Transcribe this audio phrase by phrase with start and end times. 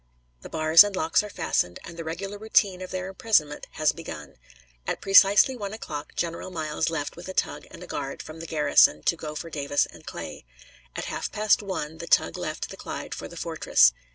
[0.41, 4.37] The bars and locks are fastened, and the regular routine of their imprisonment has begun.
[4.87, 8.47] At precisely one o'clock General Miles left with a tug and a guard from the
[8.47, 10.43] garrison to go for Davis and Clay.
[10.95, 13.93] At half past one the tug left the Clyde for the fortress.